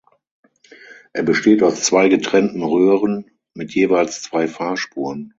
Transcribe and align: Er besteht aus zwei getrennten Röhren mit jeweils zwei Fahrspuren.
Er 1.13 1.21
besteht 1.21 1.61
aus 1.61 1.83
zwei 1.83 2.09
getrennten 2.09 2.63
Röhren 2.63 3.29
mit 3.53 3.75
jeweils 3.75 4.23
zwei 4.23 4.47
Fahrspuren. 4.47 5.29